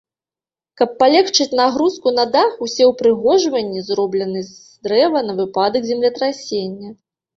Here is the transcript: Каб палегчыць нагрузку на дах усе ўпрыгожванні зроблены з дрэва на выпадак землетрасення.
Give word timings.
Каб 0.81 0.89
палегчыць 1.01 1.57
нагрузку 1.59 2.13
на 2.19 2.25
дах 2.35 2.57
усе 2.67 2.83
ўпрыгожванні 2.91 3.83
зроблены 3.91 4.39
з 4.49 4.89
дрэва 4.89 5.19
на 5.29 5.33
выпадак 5.41 5.81
землетрасення. 5.91 6.89